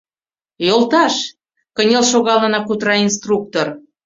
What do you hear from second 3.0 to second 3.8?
инструктор.